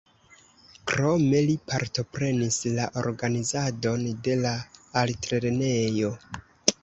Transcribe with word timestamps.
Krome 0.91 1.41
li 1.49 1.57
partoprenis 1.71 2.57
la 2.79 2.87
organizadon 3.01 4.09
de 4.29 4.37
la 4.47 4.53
altlernejo. 5.03 6.11